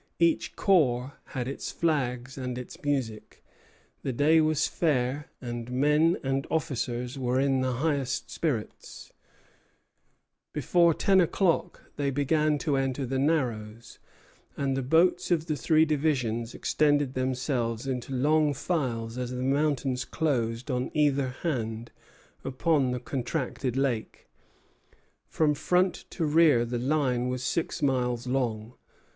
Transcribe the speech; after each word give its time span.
Each 0.17 0.55
corps 0.55 1.13
had 1.25 1.47
its 1.47 1.71
flags 1.71 2.35
and 2.35 2.57
its 2.57 2.75
music. 2.83 3.43
The 4.01 4.11
day 4.11 4.41
was 4.41 4.67
fair 4.67 5.29
and 5.39 5.69
men 5.71 6.17
and 6.23 6.47
officers 6.49 7.19
were 7.19 7.39
in 7.39 7.61
the 7.61 7.73
highest 7.73 8.31
spirits. 8.31 9.11
Letter 10.55 10.65
from 10.65 10.65
Lake 10.65 10.71
George, 10.71 10.87
in 10.87 10.87
Boston 10.87 11.17
News 11.19 11.29
Letter. 11.29 11.29
Before 11.29 11.29
ten 11.29 11.29
o'clock 11.61 11.91
they 11.97 12.09
began 12.09 12.57
to 12.57 12.77
enter 12.77 13.05
the 13.05 13.19
Narrows; 13.19 13.99
and 14.57 14.75
the 14.75 14.81
boats 14.81 15.29
of 15.29 15.45
the 15.45 15.55
three 15.55 15.85
divisions 15.85 16.55
extended 16.55 17.13
themselves 17.13 17.85
into 17.85 18.11
long 18.11 18.55
files 18.55 19.19
as 19.19 19.29
the 19.29 19.43
mountains 19.43 20.03
closed 20.03 20.71
on 20.71 20.89
either 20.95 21.27
hand 21.29 21.91
upon 22.43 22.89
the 22.89 22.99
contracted 22.99 23.77
lake. 23.77 24.27
From 25.27 25.53
front 25.53 26.05
to 26.09 26.25
rear 26.25 26.65
the 26.65 26.79
line 26.79 27.27
was 27.27 27.43
six 27.43 27.83
miles 27.83 28.25
long. 28.25 28.73